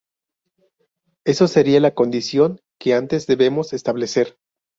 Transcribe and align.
Eso 1.27 1.47
sería 1.47 1.79
la 1.79 1.93
condición 1.93 2.59
que 2.79 2.95
antes 2.95 3.27
debemos 3.27 3.71
establecer. 3.71 4.35